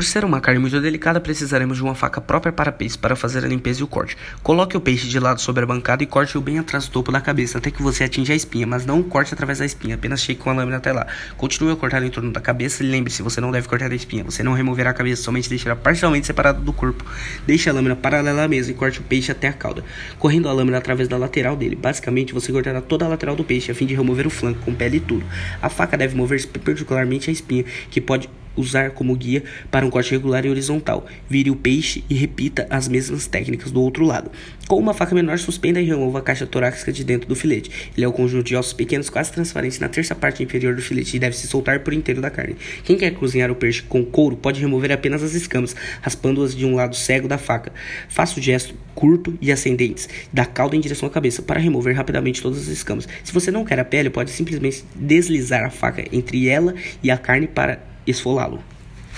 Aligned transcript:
Por 0.00 0.04
ser 0.06 0.24
uma 0.24 0.40
carne 0.40 0.58
muito 0.58 0.80
delicada, 0.80 1.20
precisaremos 1.20 1.76
de 1.76 1.82
uma 1.82 1.94
faca 1.94 2.22
própria 2.22 2.50
para 2.50 2.72
peixe 2.72 2.96
para 2.96 3.14
fazer 3.14 3.44
a 3.44 3.46
limpeza 3.46 3.80
e 3.80 3.84
o 3.84 3.86
corte. 3.86 4.16
Coloque 4.42 4.74
o 4.74 4.80
peixe 4.80 5.06
de 5.06 5.20
lado 5.20 5.42
sobre 5.42 5.62
a 5.62 5.66
bancada 5.66 6.02
e 6.02 6.06
corte-o 6.06 6.40
bem 6.40 6.58
atrás 6.58 6.86
do 6.86 6.90
topo 6.90 7.12
da 7.12 7.20
cabeça, 7.20 7.58
até 7.58 7.70
que 7.70 7.82
você 7.82 8.04
atinja 8.04 8.32
a 8.32 8.36
espinha, 8.36 8.66
mas 8.66 8.86
não 8.86 9.02
corte 9.02 9.34
através 9.34 9.58
da 9.58 9.66
espinha, 9.66 9.96
apenas 9.96 10.22
chegue 10.22 10.40
com 10.40 10.48
a 10.48 10.54
lâmina 10.54 10.78
até 10.78 10.90
lá. 10.90 11.06
Continue 11.36 11.74
a 11.74 11.76
cortar 11.76 12.02
em 12.02 12.08
torno 12.08 12.32
da 12.32 12.40
cabeça 12.40 12.82
e 12.82 12.86
lembre-se, 12.88 13.20
você 13.20 13.42
não 13.42 13.50
deve 13.50 13.68
cortar 13.68 13.92
a 13.92 13.94
espinha, 13.94 14.24
você 14.24 14.42
não 14.42 14.54
removerá 14.54 14.88
a 14.88 14.94
cabeça, 14.94 15.22
somente 15.22 15.50
deixará 15.50 15.76
parcialmente 15.76 16.26
separado 16.26 16.62
do 16.62 16.72
corpo. 16.72 17.04
Deixe 17.46 17.68
a 17.68 17.72
lâmina 17.74 17.94
paralela 17.94 18.44
à 18.44 18.48
mesa 18.48 18.70
e 18.70 18.74
corte 18.74 19.00
o 19.00 19.02
peixe 19.02 19.30
até 19.30 19.48
a 19.48 19.52
cauda, 19.52 19.84
correndo 20.18 20.48
a 20.48 20.52
lâmina 20.54 20.78
através 20.78 21.08
da 21.08 21.18
lateral 21.18 21.56
dele. 21.56 21.76
Basicamente, 21.76 22.32
você 22.32 22.50
cortará 22.50 22.80
toda 22.80 23.04
a 23.04 23.08
lateral 23.08 23.36
do 23.36 23.44
peixe 23.44 23.70
a 23.70 23.74
fim 23.74 23.84
de 23.84 23.94
remover 23.94 24.26
o 24.26 24.30
flanco 24.30 24.60
com 24.60 24.74
pele 24.74 24.96
e 24.96 25.00
tudo. 25.00 25.26
A 25.60 25.68
faca 25.68 25.94
deve 25.94 26.16
mover-se 26.16 26.46
perpendicularmente 26.46 27.28
à 27.28 27.32
espinha, 27.34 27.66
que 27.90 28.00
pode 28.00 28.30
usar 28.56 28.90
como 28.90 29.14
guia 29.14 29.42
para 29.70 29.84
um 29.84 29.90
corte 29.90 30.10
regular 30.10 30.44
e 30.44 30.50
horizontal. 30.50 31.06
Vire 31.28 31.50
o 31.50 31.56
peixe 31.56 32.04
e 32.08 32.14
repita 32.14 32.66
as 32.70 32.88
mesmas 32.88 33.26
técnicas 33.26 33.70
do 33.70 33.80
outro 33.80 34.04
lado. 34.04 34.30
Com 34.68 34.78
uma 34.78 34.94
faca 34.94 35.14
menor, 35.14 35.38
suspenda 35.38 35.80
e 35.80 35.84
remova 35.84 36.20
a 36.20 36.22
caixa 36.22 36.46
torácica 36.46 36.92
de 36.92 37.02
dentro 37.02 37.28
do 37.28 37.34
filete. 37.34 37.90
Ele 37.96 38.04
é 38.04 38.08
um 38.08 38.12
conjunto 38.12 38.44
de 38.44 38.54
ossos 38.54 38.72
pequenos 38.72 39.10
quase 39.10 39.32
transparentes 39.32 39.80
na 39.80 39.88
terça 39.88 40.14
parte 40.14 40.42
inferior 40.42 40.76
do 40.76 40.82
filete 40.82 41.16
e 41.16 41.18
deve 41.18 41.36
se 41.36 41.48
soltar 41.48 41.80
por 41.80 41.92
inteiro 41.92 42.20
da 42.20 42.30
carne. 42.30 42.56
Quem 42.84 42.96
quer 42.96 43.10
cozinhar 43.12 43.50
o 43.50 43.54
peixe 43.54 43.82
com 43.82 44.04
couro 44.04 44.36
pode 44.36 44.60
remover 44.60 44.92
apenas 44.92 45.22
as 45.22 45.34
escamas, 45.34 45.74
raspando-as 46.00 46.54
de 46.54 46.64
um 46.64 46.76
lado 46.76 46.94
cego 46.94 47.26
da 47.26 47.36
faca. 47.36 47.72
Faça 48.08 48.38
o 48.38 48.42
gesto 48.42 48.74
curto 48.94 49.36
e 49.40 49.50
ascendentes 49.50 50.08
da 50.32 50.44
cauda 50.44 50.76
em 50.76 50.80
direção 50.80 51.08
à 51.08 51.10
cabeça 51.10 51.42
para 51.42 51.58
remover 51.58 51.96
rapidamente 51.96 52.42
todas 52.42 52.58
as 52.58 52.68
escamas. 52.68 53.08
Se 53.24 53.32
você 53.32 53.50
não 53.50 53.64
quer 53.64 53.80
a 53.80 53.84
pele, 53.84 54.10
pode 54.10 54.30
simplesmente 54.30 54.84
deslizar 54.94 55.64
a 55.64 55.70
faca 55.70 56.04
entre 56.12 56.48
ela 56.48 56.74
e 57.02 57.10
a 57.10 57.18
carne 57.18 57.46
para 57.46 57.80
esfolá-lo. 58.10 58.58